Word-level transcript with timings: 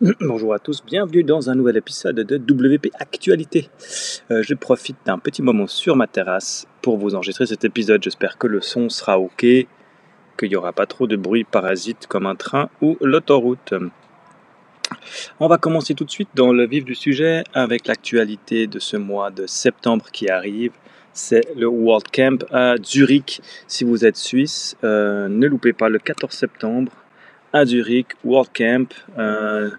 Bonjour 0.20 0.52
à 0.52 0.58
tous, 0.58 0.82
bienvenue 0.84 1.22
dans 1.22 1.50
un 1.50 1.54
nouvel 1.54 1.76
épisode 1.76 2.16
de 2.16 2.36
WP 2.36 2.88
Actualité. 2.98 3.70
Euh, 4.32 4.42
je 4.42 4.54
profite 4.54 4.96
d'un 5.06 5.20
petit 5.20 5.40
moment 5.40 5.68
sur 5.68 5.94
ma 5.94 6.08
terrasse 6.08 6.66
pour 6.82 6.98
vous 6.98 7.14
enregistrer 7.14 7.46
cet 7.46 7.64
épisode. 7.64 8.02
J'espère 8.02 8.36
que 8.36 8.48
le 8.48 8.60
son 8.60 8.88
sera 8.88 9.20
ok, 9.20 9.38
qu'il 9.38 9.68
n'y 10.48 10.56
aura 10.56 10.72
pas 10.72 10.86
trop 10.86 11.06
de 11.06 11.14
bruit 11.14 11.44
parasite 11.44 12.08
comme 12.08 12.26
un 12.26 12.34
train 12.34 12.70
ou 12.82 12.96
l'autoroute. 13.02 13.72
On 15.38 15.46
va 15.46 15.58
commencer 15.58 15.94
tout 15.94 16.04
de 16.04 16.10
suite 16.10 16.30
dans 16.34 16.52
le 16.52 16.66
vif 16.66 16.84
du 16.84 16.96
sujet 16.96 17.44
avec 17.54 17.86
l'actualité 17.86 18.66
de 18.66 18.80
ce 18.80 18.96
mois 18.96 19.30
de 19.30 19.46
septembre 19.46 20.06
qui 20.12 20.28
arrive. 20.28 20.72
C'est 21.12 21.54
le 21.56 21.68
World 21.68 22.06
Camp 22.12 22.44
à 22.50 22.74
Zurich. 22.82 23.40
Si 23.68 23.84
vous 23.84 24.04
êtes 24.04 24.16
suisse, 24.16 24.76
euh, 24.82 25.28
ne 25.28 25.46
loupez 25.46 25.72
pas 25.72 25.88
le 25.88 26.00
14 26.00 26.34
septembre 26.34 26.90
à 27.52 27.64
Zurich, 27.64 28.08
World 28.24 28.50
Camp. 28.52 28.92
Euh, 29.16 29.70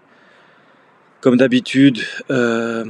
comme 1.22 1.38
d'habitude, 1.38 2.00
euh, 2.30 2.86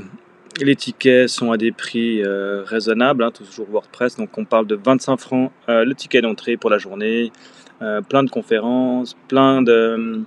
les 0.61 0.75
tickets 0.75 1.29
sont 1.29 1.51
à 1.51 1.57
des 1.57 1.71
prix 1.71 2.23
raisonnables, 2.23 3.23
hein, 3.23 3.31
toujours 3.31 3.67
WordPress. 3.69 4.15
Donc 4.15 4.37
on 4.37 4.45
parle 4.45 4.67
de 4.67 4.75
25 4.75 5.17
francs 5.17 5.51
le 5.67 5.93
ticket 5.93 6.21
d'entrée 6.21 6.55
pour 6.55 6.69
la 6.69 6.77
journée, 6.77 7.31
plein 8.07 8.23
de 8.23 8.29
conférences, 8.29 9.17
plein 9.27 9.61
de 9.61 10.23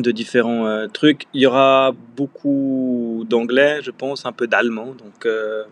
de 0.00 0.10
différents 0.10 0.66
euh, 0.66 0.86
trucs. 0.86 1.26
Il 1.34 1.42
y 1.42 1.46
aura 1.46 1.92
beaucoup 2.16 3.24
d'anglais, 3.28 3.80
je 3.82 3.90
pense, 3.90 4.26
un 4.26 4.32
peu 4.32 4.46
d'allemand. 4.46 4.94
Donc, 4.94 5.26
euh, 5.26 5.64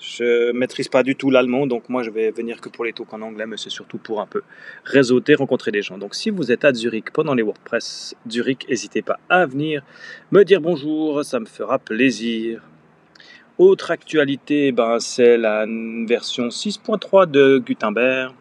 je 0.00 0.52
maîtrise 0.52 0.88
pas 0.88 1.02
du 1.02 1.16
tout 1.16 1.30
l'allemand, 1.30 1.66
donc 1.66 1.88
moi 1.88 2.02
je 2.02 2.10
vais 2.10 2.30
venir 2.30 2.60
que 2.60 2.68
pour 2.68 2.84
les 2.84 2.92
talks 2.92 3.12
en 3.12 3.20
anglais, 3.20 3.46
mais 3.46 3.56
c'est 3.56 3.70
surtout 3.70 3.98
pour 3.98 4.20
un 4.20 4.26
peu 4.26 4.42
réseauter, 4.84 5.34
rencontrer 5.34 5.72
des 5.72 5.82
gens. 5.82 5.98
Donc, 5.98 6.14
si 6.14 6.30
vous 6.30 6.52
êtes 6.52 6.64
à 6.64 6.72
Zurich 6.72 7.10
pendant 7.10 7.34
les 7.34 7.42
WordPress 7.42 8.14
Zurich, 8.30 8.68
n'hésitez 8.68 9.02
pas 9.02 9.18
à 9.28 9.46
venir 9.46 9.82
me 10.30 10.44
dire 10.44 10.60
bonjour, 10.60 11.24
ça 11.24 11.40
me 11.40 11.46
fera 11.46 11.78
plaisir. 11.78 12.62
Autre 13.58 13.90
actualité, 13.90 14.70
ben, 14.70 15.00
c'est 15.00 15.36
la 15.36 15.66
version 16.06 16.48
6.3 16.48 17.28
de 17.28 17.58
Gutenberg 17.58 18.32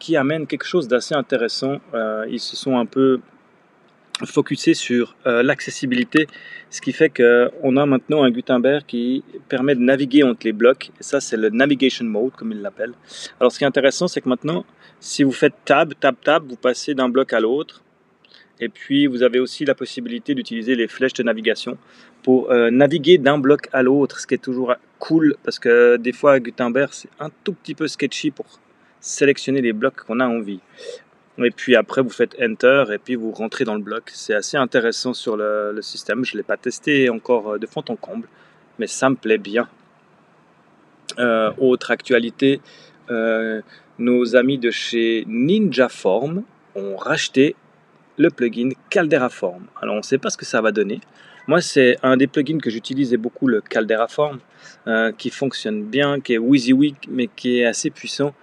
qui 0.00 0.16
amène 0.16 0.46
quelque 0.46 0.64
chose 0.66 0.88
d'assez 0.88 1.14
intéressant. 1.14 1.78
Euh, 1.94 2.26
ils 2.28 2.40
se 2.40 2.56
sont 2.56 2.76
un 2.76 2.86
peu 2.86 3.20
focusé 4.26 4.74
sur 4.74 5.16
euh, 5.26 5.42
l'accessibilité, 5.42 6.26
ce 6.70 6.80
qui 6.80 6.92
fait 6.92 7.10
qu'on 7.10 7.76
a 7.76 7.86
maintenant 7.86 8.22
un 8.22 8.30
Gutenberg 8.30 8.84
qui 8.86 9.22
permet 9.48 9.74
de 9.74 9.80
naviguer 9.80 10.22
entre 10.22 10.40
les 10.44 10.52
blocs, 10.52 10.90
et 10.98 11.02
ça 11.02 11.20
c'est 11.20 11.36
le 11.36 11.50
Navigation 11.50 12.04
Mode 12.04 12.32
comme 12.32 12.52
il 12.52 12.60
l'appelle. 12.60 12.92
Alors 13.40 13.52
ce 13.52 13.58
qui 13.58 13.64
est 13.64 13.66
intéressant 13.66 14.08
c'est 14.08 14.20
que 14.20 14.28
maintenant, 14.28 14.64
si 15.00 15.22
vous 15.22 15.32
faites 15.32 15.54
Tab, 15.64 15.94
Tab, 15.98 16.16
Tab, 16.22 16.48
vous 16.48 16.56
passez 16.56 16.94
d'un 16.94 17.08
bloc 17.08 17.32
à 17.32 17.40
l'autre, 17.40 17.82
et 18.60 18.68
puis 18.68 19.06
vous 19.06 19.22
avez 19.22 19.38
aussi 19.38 19.64
la 19.64 19.74
possibilité 19.74 20.34
d'utiliser 20.34 20.74
les 20.74 20.88
flèches 20.88 21.12
de 21.12 21.22
navigation 21.22 21.78
pour 22.22 22.50
euh, 22.50 22.70
naviguer 22.70 23.18
d'un 23.18 23.38
bloc 23.38 23.68
à 23.72 23.82
l'autre, 23.82 24.18
ce 24.20 24.26
qui 24.26 24.34
est 24.34 24.42
toujours 24.42 24.74
cool, 24.98 25.36
parce 25.44 25.58
que 25.58 25.96
des 25.96 26.12
fois 26.12 26.40
Gutenberg 26.40 26.90
c'est 26.92 27.10
un 27.20 27.30
tout 27.44 27.52
petit 27.52 27.74
peu 27.74 27.86
sketchy 27.86 28.30
pour 28.30 28.46
sélectionner 29.00 29.62
les 29.62 29.72
blocs 29.72 30.04
qu'on 30.04 30.20
a 30.20 30.26
envie. 30.26 30.60
Et 31.44 31.50
puis 31.50 31.76
après, 31.76 32.02
vous 32.02 32.10
faites 32.10 32.36
Enter 32.42 32.84
et 32.92 32.98
puis 32.98 33.14
vous 33.14 33.30
rentrez 33.30 33.64
dans 33.64 33.74
le 33.74 33.80
bloc. 33.80 34.10
C'est 34.12 34.34
assez 34.34 34.56
intéressant 34.56 35.14
sur 35.14 35.36
le, 35.36 35.78
système. 35.82 36.24
Je 36.24 36.34
ne 36.34 36.38
l'ai 36.38 36.42
pas 36.42 36.56
testé 36.56 37.08
encore 37.10 37.52
euh, 37.52 37.58
de 37.58 37.66
fond 37.66 37.84
en 37.88 37.96
comble, 37.96 38.28
mais 38.78 38.88
ça 38.88 39.08
me 39.08 39.14
plaît 39.14 39.38
bien. 39.38 39.68
Euh, 41.18 41.52
autre 41.58 41.90
actualité, 41.90 42.60
euh, 43.10 43.62
nos 43.98 44.36
amis 44.36 44.58
de 44.58 44.70
chez 44.70 45.24
NinjaForm 45.28 46.42
ont 46.74 46.96
racheté 46.96 47.54
le 48.16 48.30
plugin 48.30 48.70
Caldera 48.90 49.28
Form. 49.28 49.66
Alors 49.80 49.94
on 49.94 49.98
ne 49.98 50.02
sait 50.02 50.18
pas 50.18 50.30
ce 50.30 50.36
que 50.36 50.44
ça 50.44 50.60
va 50.60 50.72
donner. 50.72 51.00
Moi, 51.46 51.60
c'est 51.60 51.96
un 52.02 52.16
des 52.16 52.26
plugins 52.26 52.58
que 52.58 52.68
j'utilisais 52.68 53.16
beaucoup, 53.16 53.46
le 53.46 53.62
Caldera 53.62 54.08
Form, 54.08 54.38
qui 55.16 55.30
fonctionne 55.30 55.82
bien, 55.84 56.20
qui 56.20 56.34
est 56.34 56.38
WYSIWYG, 56.38 56.96
mais 57.08 57.26
qui 57.26 57.60
est 57.60 57.64
assez 57.64 57.88
puissant 57.88 58.34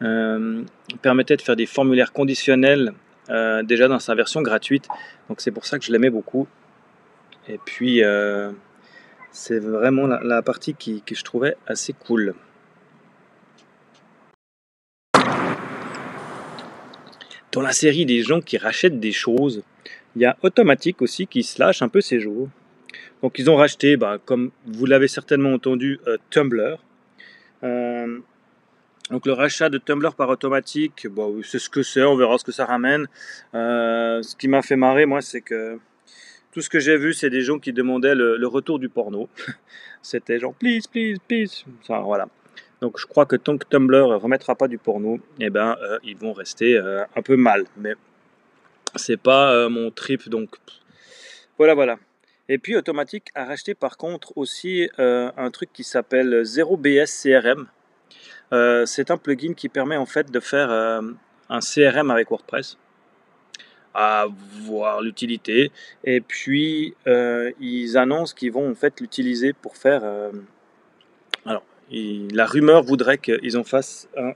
permettait 0.00 1.36
de 1.36 1.42
faire 1.42 1.56
des 1.56 1.66
formulaires 1.66 2.12
conditionnels 2.12 2.94
euh, 3.30 3.62
déjà 3.62 3.86
dans 3.86 4.00
sa 4.00 4.14
version 4.14 4.42
gratuite. 4.42 4.88
Donc 5.28 5.40
c'est 5.40 5.52
pour 5.52 5.64
ça 5.64 5.78
que 5.78 5.84
je 5.84 5.92
l'aimais 5.92 6.10
beaucoup. 6.10 6.48
Et 7.48 7.58
puis 7.64 8.02
euh, 8.02 8.50
c'est 9.30 9.60
vraiment 9.60 10.06
la, 10.06 10.42
partie 10.42 10.74
qui, 10.74 11.02
je 11.08 11.22
trouvais 11.22 11.56
assez 11.66 11.92
cool. 11.92 12.34
Dans 17.52 17.60
la 17.60 17.72
série 17.72 18.06
des 18.06 18.22
gens 18.22 18.40
qui 18.40 18.58
rachètent 18.58 19.00
des 19.00 19.12
choses, 19.12 19.62
il 20.16 20.22
y 20.22 20.24
a 20.24 20.36
Automatique 20.42 21.02
aussi 21.02 21.26
qui 21.26 21.42
se 21.42 21.60
lâche 21.60 21.82
un 21.82 21.88
peu 21.88 22.00
ses 22.00 22.20
jours. 22.20 22.48
Donc 23.22 23.38
ils 23.38 23.48
ont 23.50 23.56
racheté, 23.56 23.96
bah, 23.96 24.18
comme 24.24 24.50
vous 24.66 24.86
l'avez 24.86 25.08
certainement 25.08 25.52
entendu, 25.52 26.00
Tumblr. 26.30 26.78
Donc 29.10 29.26
le 29.26 29.32
rachat 29.32 29.68
de 29.68 29.78
Tumblr 29.78 30.14
par 30.14 30.28
automatique, 30.28 31.06
c'est 31.42 31.58
ce 31.58 31.68
que 31.68 31.82
c'est, 31.82 32.02
on 32.02 32.14
verra 32.14 32.38
ce 32.38 32.44
que 32.44 32.52
ça 32.52 32.64
ramène. 32.64 33.08
Euh, 33.54 34.22
ce 34.22 34.36
qui 34.36 34.46
m'a 34.46 34.62
fait 34.62 34.76
marrer, 34.76 35.04
moi, 35.04 35.20
c'est 35.20 35.40
que 35.40 35.78
tout 36.52 36.60
ce 36.60 36.70
que 36.70 36.78
j'ai 36.78 36.96
vu, 36.96 37.12
c'est 37.12 37.30
des 37.30 37.42
gens 37.42 37.58
qui 37.58 37.72
demandaient 37.72 38.14
le, 38.14 38.46
retour 38.46 38.78
du 38.78 38.88
porno. 38.88 39.28
C'était 40.02 40.38
genre 40.38 40.54
please, 40.54 40.82
please, 40.90 41.16
please. 41.26 41.64
Voilà. 41.88 42.28
Donc 42.80 42.98
je 42.98 43.06
crois 43.06 43.26
que 43.26 43.36
tant 43.36 43.58
que 43.58 43.66
Tumblr 43.66 44.16
remettra 44.22 44.54
pas 44.54 44.66
du 44.66 44.78
porno, 44.78 45.20
eh 45.38 45.50
ben 45.50 45.76
euh, 45.82 45.98
ils 46.02 46.16
vont 46.16 46.32
rester 46.32 46.78
euh, 46.78 47.04
un 47.14 47.20
peu 47.20 47.36
mal. 47.36 47.64
Mais 47.76 47.92
c'est 48.94 49.18
pas 49.18 49.68
mon 49.68 49.90
trip, 49.90 50.28
donc 50.30 50.56
voilà, 51.58 51.74
voilà. 51.74 51.98
Et 52.48 52.56
puis 52.56 52.76
Automatique 52.76 53.28
a 53.34 53.44
racheté 53.44 53.74
par 53.74 53.98
contre 53.98 54.32
aussi 54.36 54.88
un 54.98 55.50
truc 55.50 55.70
qui 55.72 55.84
s'appelle 55.84 56.42
0BS 56.42 57.22
CRM. 57.22 57.68
Euh, 58.52 58.84
c'est 58.86 59.10
un 59.10 59.16
plugin 59.16 59.54
qui 59.54 59.68
permet 59.68 59.96
en 59.96 60.06
fait 60.06 60.30
de 60.30 60.40
faire 60.40 60.70
euh, 60.70 61.02
un 61.48 61.60
CRM 61.60 62.10
avec 62.10 62.30
WordPress 62.30 62.76
à 63.94 64.26
voir 64.62 65.02
l'utilité. 65.02 65.70
Et 66.04 66.20
puis 66.20 66.94
euh, 67.06 67.50
ils 67.60 67.96
annoncent 67.96 68.34
qu'ils 68.34 68.52
vont 68.52 68.70
en 68.70 68.74
fait 68.74 69.00
l'utiliser 69.00 69.52
pour 69.52 69.76
faire 69.76 70.02
alors 71.44 71.62
la 71.90 72.46
rumeur 72.46 72.82
voudrait 72.82 73.18
qu'ils 73.18 73.58
en 73.58 73.64
fassent 73.64 74.08
un 74.16 74.34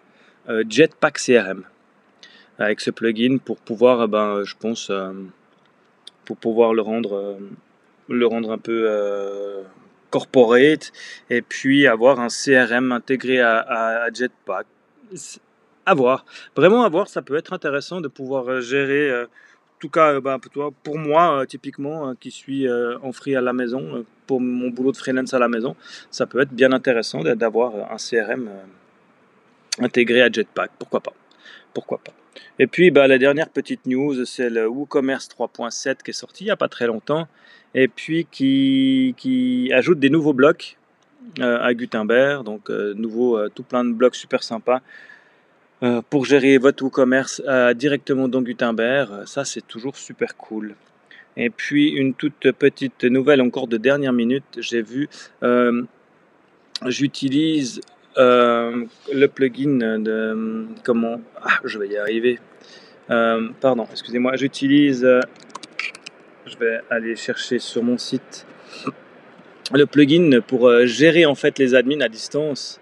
Jetpack 0.69 1.19
CRM 1.19 1.65
avec 2.59 2.81
ce 2.81 2.91
plugin 2.91 3.39
pour 3.39 3.59
pouvoir 3.59 4.09
ben, 4.09 4.43
je 4.45 4.55
pense 4.59 4.91
pour 6.25 6.37
pouvoir 6.37 6.75
le 6.75 6.83
rendre 6.83 7.39
le 8.09 8.27
rendre 8.27 8.51
un 8.51 8.59
peu 8.59 9.65
corporate 10.15 10.93
et 11.29 11.43
puis 11.43 11.89
avoir 11.89 12.21
un 12.21 12.29
CRM 12.29 12.93
intégré 12.93 13.41
à, 13.41 14.07
Jetpack. 14.15 14.67
À 15.87 15.95
voir, 15.95 16.25
vraiment 16.57 16.85
à 16.85 16.89
voir, 16.89 17.09
ça 17.09 17.21
peut 17.21 17.37
être 17.37 17.53
intéressant 17.53 18.01
de 18.01 18.07
pouvoir 18.07 18.49
euh, 18.49 18.61
gérer, 18.61 19.11
euh, 19.11 19.25
en 19.25 19.81
tout 19.81 19.89
cas 19.91 20.21
bah, 20.21 20.39
pour 20.83 20.99
moi 20.99 21.41
euh, 21.41 21.45
typiquement 21.45 22.15
qui 22.15 22.31
suis 22.31 22.67
en 23.03 23.13
free 23.13 23.35
à 23.35 23.41
la 23.41 23.53
maison, 23.53 24.07
pour 24.29 24.41
mon 24.41 24.69
boulot 24.71 24.93
de 24.93 24.97
freelance 24.97 25.35
à 25.35 25.41
la 25.41 25.49
maison, 25.49 25.75
ça 26.13 26.27
peut 26.27 26.41
être 26.41 26.53
bien 26.53 26.71
intéressant 26.73 27.21
d'avoir 27.23 27.93
un 27.93 27.97
CRM 27.97 28.49
intégré 29.81 30.23
à 30.23 30.31
Jetpack, 30.31 30.71
pourquoi 30.79 31.01
pas? 31.01 31.13
Pourquoi 31.75 31.99
pas? 31.99 32.13
Et 32.61 32.69
puis 32.69 32.93
bah, 32.93 33.09
la 33.09 33.19
dernière 33.19 33.49
petite 33.49 33.85
news, 33.87 34.25
c'est 34.25 34.49
le 34.49 34.69
WooCommerce 34.69 35.29
3.7 35.29 36.05
qui 36.05 36.13
est 36.13 36.21
sorti 36.25 36.45
il 36.45 36.47
n'y 36.47 36.53
a 36.53 36.57
pas 36.57 36.69
très 36.69 36.87
longtemps 36.87 37.27
et 37.75 37.89
puis 37.89 38.27
qui, 38.31 39.15
qui 39.17 39.71
ajoute 39.73 39.99
des 39.99 40.11
nouveaux 40.11 40.33
blocs 40.33 40.77
euh, 41.41 41.59
à 41.61 41.75
Gutenberg, 41.75 42.45
donc 42.45 42.71
euh, 42.71 42.95
nouveau, 42.95 43.37
euh, 43.37 43.49
tout 43.53 43.65
plein 43.65 43.85
de 43.85 43.93
blocs 43.93 44.15
super 44.15 44.43
sympas 44.43 44.81
pour 46.09 46.25
gérer 46.25 46.57
votre 46.57 46.83
WooCommerce 46.83 47.43
directement 47.75 48.27
dans 48.27 48.41
Gutenberg. 48.41 49.27
Ça, 49.27 49.45
c'est 49.45 49.67
toujours 49.67 49.97
super 49.97 50.35
cool. 50.35 50.77
Et 51.37 51.51
puis 51.51 51.91
une 51.91 52.15
toute 52.15 52.53
petite 52.53 53.05
nouvelle 53.05 53.43
encore 53.43 53.67
de 53.67 53.77
dernière 53.77 54.15
minute, 54.15 54.45
j'ai 54.57 54.81
vu, 54.81 55.11
j'utilise 56.87 57.83
le 58.17 59.27
plugin 59.27 59.99
de 59.99 60.67
comment, 60.85 61.21
ah, 61.43 61.59
je 61.65 61.79
vais 61.79 61.89
y 61.89 61.99
arriver. 61.99 62.39
pardon, 63.09 63.87
excusez-moi, 63.91 64.37
j'utilise 64.37 65.07
je 66.47 66.57
vais 66.59 66.81
aller 66.91 67.17
chercher 67.17 67.59
sur 67.59 67.83
mon 67.83 67.99
site 67.99 68.47
le 69.73 69.87
plugin 69.87 70.41
pour 70.47 70.69
euh, 70.69 70.87
gérer 70.87 71.25
en 71.25 71.35
fait 71.35 71.59
les 71.59 71.75
admins 71.75 72.01
à 72.01 72.09
distance. 72.09 72.81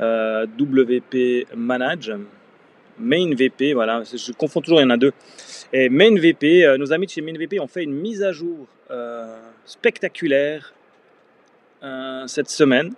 Euh, 0.00 0.46
WP 0.58 1.46
Manage 1.54 2.14
MainVP 2.98 3.74
voilà 3.74 4.02
je 4.04 4.32
confonds 4.32 4.62
toujours 4.62 4.80
il 4.80 4.84
y 4.84 4.86
en 4.86 4.90
a 4.90 4.96
deux. 4.96 5.12
Et 5.72 5.90
MainVP 5.90 6.64
euh, 6.64 6.78
nos 6.78 6.92
amis 6.92 7.06
de 7.06 7.10
chez 7.10 7.20
MainVP 7.20 7.60
ont 7.60 7.66
fait 7.66 7.84
une 7.84 7.94
mise 7.94 8.22
à 8.22 8.32
jour 8.32 8.66
spectaculaire 9.64 10.74
cette 12.26 12.50
semaine. 12.50 12.92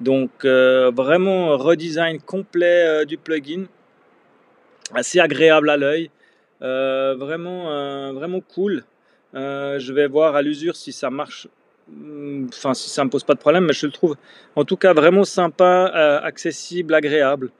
Donc 0.00 0.44
vraiment 0.44 1.56
redesign 1.56 2.20
complet 2.20 3.06
du 3.06 3.16
plugin. 3.16 3.64
Assez 4.94 5.20
agréable 5.20 5.70
à 5.70 5.78
l'œil. 5.78 6.10
Vraiment, 6.60 8.12
vraiment 8.12 8.40
cool. 8.40 8.84
Euh, 9.34 9.78
je 9.78 9.92
vais 9.92 10.06
voir 10.06 10.36
à 10.36 10.42
l'usure 10.42 10.76
si 10.76 10.92
ça 10.92 11.10
marche, 11.10 11.48
hmm, 11.88 12.46
enfin 12.48 12.74
si 12.74 12.88
ça 12.88 13.04
me 13.04 13.10
pose 13.10 13.24
pas 13.24 13.34
de 13.34 13.40
problème, 13.40 13.64
mais 13.66 13.72
je 13.72 13.86
le 13.86 13.92
trouve 13.92 14.16
en 14.56 14.64
tout 14.64 14.76
cas 14.76 14.92
vraiment 14.92 15.24
sympa, 15.24 15.86
accessible, 16.22 16.94
agréable. 16.94 17.50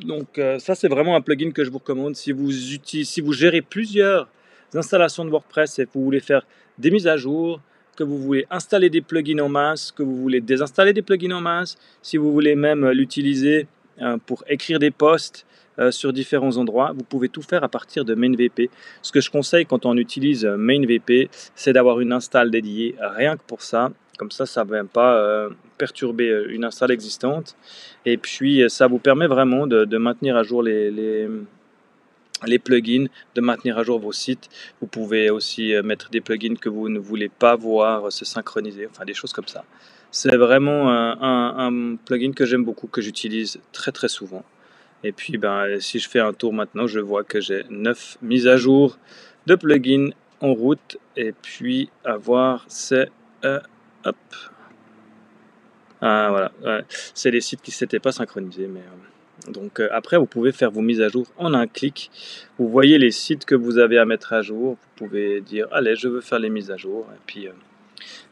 Donc 0.00 0.40
ça 0.58 0.74
c'est 0.74 0.88
vraiment 0.88 1.16
un 1.16 1.22
plugin 1.22 1.52
que 1.52 1.64
je 1.64 1.70
vous 1.70 1.78
recommande 1.78 2.16
si 2.16 2.32
vous 2.32 2.50
si 2.50 3.20
vous 3.22 3.32
gérez 3.32 3.62
plusieurs 3.62 4.28
installations 4.74 5.24
de 5.24 5.30
WordPress 5.30 5.78
et 5.78 5.86
que 5.86 5.90
vous 5.94 6.04
voulez 6.04 6.20
faire 6.20 6.46
des 6.78 6.90
mises 6.90 7.06
à 7.06 7.16
jour, 7.16 7.60
que 7.96 8.04
vous 8.04 8.18
voulez 8.18 8.46
installer 8.50 8.90
des 8.90 9.00
plugins 9.00 9.38
en 9.40 9.48
masse, 9.48 9.90
que 9.90 10.02
vous 10.02 10.16
voulez 10.16 10.40
désinstaller 10.40 10.92
des 10.92 11.02
plugins 11.02 11.36
en 11.36 11.40
masse, 11.40 11.76
si 12.02 12.16
vous 12.16 12.32
voulez 12.32 12.54
même 12.54 12.88
l'utiliser 12.90 13.66
pour 14.26 14.44
écrire 14.48 14.78
des 14.78 14.90
posts 14.90 15.46
euh, 15.78 15.90
sur 15.90 16.14
différents 16.14 16.56
endroits. 16.56 16.92
Vous 16.96 17.04
pouvez 17.04 17.28
tout 17.28 17.42
faire 17.42 17.62
à 17.62 17.68
partir 17.68 18.06
de 18.06 18.14
MainVP. 18.14 18.70
Ce 19.02 19.12
que 19.12 19.20
je 19.20 19.30
conseille 19.30 19.66
quand 19.66 19.84
on 19.84 19.98
utilise 19.98 20.46
euh, 20.46 20.56
MainVP, 20.56 21.28
c'est 21.54 21.74
d'avoir 21.74 22.00
une 22.00 22.12
install 22.12 22.50
dédiée 22.50 22.96
rien 22.98 23.36
que 23.36 23.42
pour 23.46 23.60
ça. 23.60 23.90
Comme 24.16 24.30
ça, 24.30 24.46
ça 24.46 24.64
ne 24.64 24.72
vient 24.72 24.86
pas 24.86 25.18
euh, 25.18 25.50
perturber 25.76 26.46
une 26.48 26.64
install 26.64 26.92
existante. 26.92 27.56
Et 28.06 28.16
puis, 28.16 28.64
ça 28.68 28.86
vous 28.86 28.98
permet 28.98 29.26
vraiment 29.26 29.66
de, 29.66 29.98
maintenir 29.98 30.38
à 30.38 30.42
jour 30.42 30.62
les, 30.62 31.28
plugins, 32.64 33.08
de 33.34 33.40
maintenir 33.42 33.76
à 33.76 33.82
jour 33.82 33.98
vos 33.98 34.12
sites. 34.12 34.48
Vous 34.80 34.86
pouvez 34.86 35.28
aussi 35.28 35.74
mettre 35.84 36.08
des 36.08 36.22
plugins 36.22 36.56
que 36.56 36.70
vous 36.70 36.88
ne 36.88 36.98
voulez 36.98 37.28
pas 37.28 37.54
voir 37.54 38.10
se 38.10 38.24
synchroniser, 38.24 38.88
enfin 38.90 39.04
des 39.04 39.12
choses 39.12 39.34
comme 39.34 39.48
ça. 39.48 39.64
C'est 40.18 40.34
vraiment 40.38 40.88
un 40.88 41.96
plugin 41.96 42.32
que 42.32 42.46
j'aime 42.46 42.64
beaucoup, 42.64 42.86
que 42.86 43.02
j'utilise 43.02 43.60
très 43.72 43.92
très 43.92 44.08
souvent. 44.08 44.44
Et 45.04 45.12
puis, 45.12 45.36
ben, 45.36 45.78
si 45.78 45.98
je 45.98 46.08
fais 46.08 46.20
un 46.20 46.32
tour 46.32 46.54
maintenant, 46.54 46.86
je 46.86 47.00
vois 47.00 47.22
que 47.22 47.38
j'ai 47.38 47.64
9 47.68 48.16
mises 48.22 48.46
à 48.46 48.56
jour 48.56 48.98
de 49.44 49.54
plugins 49.54 50.08
en 50.40 50.54
route. 50.54 50.96
Et 51.18 51.32
puis, 51.32 51.90
à 52.02 52.16
voir, 52.16 52.64
c'est. 52.66 53.10
Euh, 53.44 53.60
hop. 54.06 54.16
Ah, 56.00 56.28
voilà. 56.30 56.82
C'est 57.12 57.30
les 57.30 57.42
sites 57.42 57.60
qui 57.60 57.70
ne 57.70 57.74
s'étaient 57.74 58.00
pas 58.00 58.12
synchronisés. 58.12 58.68
Mais, 58.68 58.80
euh, 58.80 59.52
donc, 59.52 59.80
euh, 59.80 59.88
après, 59.92 60.16
vous 60.16 60.24
pouvez 60.24 60.52
faire 60.52 60.70
vos 60.70 60.80
mises 60.80 61.02
à 61.02 61.10
jour 61.10 61.26
en 61.36 61.52
un 61.52 61.66
clic. 61.66 62.10
Vous 62.58 62.70
voyez 62.70 62.96
les 62.96 63.10
sites 63.10 63.44
que 63.44 63.54
vous 63.54 63.76
avez 63.76 63.98
à 63.98 64.06
mettre 64.06 64.32
à 64.32 64.40
jour. 64.40 64.78
Vous 64.80 65.06
pouvez 65.06 65.42
dire 65.42 65.68
Allez, 65.72 65.94
je 65.94 66.08
veux 66.08 66.22
faire 66.22 66.38
les 66.38 66.48
mises 66.48 66.70
à 66.70 66.78
jour. 66.78 67.06
Et 67.14 67.20
puis 67.26 67.48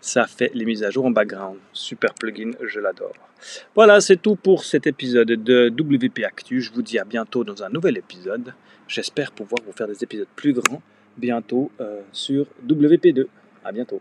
ça 0.00 0.26
fait 0.26 0.50
les 0.54 0.64
mises 0.64 0.82
à 0.82 0.90
jour 0.90 1.04
en 1.04 1.10
background. 1.10 1.58
Super 1.72 2.14
plugin, 2.14 2.52
je 2.62 2.80
l'adore. 2.80 3.14
Voilà, 3.74 4.00
c'est 4.00 4.16
tout 4.16 4.36
pour 4.36 4.64
cet 4.64 4.86
épisode 4.86 5.28
de 5.28 5.68
WP 5.68 6.24
Actu. 6.24 6.60
Je 6.60 6.72
vous 6.72 6.82
dis 6.82 6.98
à 6.98 7.04
bientôt 7.04 7.44
dans 7.44 7.62
un 7.62 7.68
nouvel 7.68 7.98
épisode. 7.98 8.54
J'espère 8.88 9.32
pouvoir 9.32 9.62
vous 9.66 9.72
faire 9.72 9.88
des 9.88 10.02
épisodes 10.02 10.28
plus 10.36 10.52
grands 10.52 10.82
bientôt 11.16 11.70
euh, 11.80 12.00
sur 12.12 12.46
WP2. 12.66 13.26
À 13.64 13.72
bientôt. 13.72 14.00